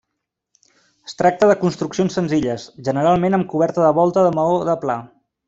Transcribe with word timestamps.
Es 1.09 1.13
tracta 1.19 1.49
de 1.51 1.55
construccions 1.63 2.17
senzilles, 2.19 2.65
generalment 2.89 3.39
amb 3.41 3.49
coberta 3.53 3.85
de 3.85 3.93
volta 4.01 4.27
de 4.31 4.35
maó 4.41 4.59
de 4.73 4.77
pla. 4.87 4.99